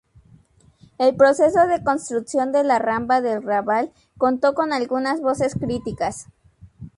[0.97, 6.25] El proceso de construcción de la Rambla del Raval contó con algunas voces críticas.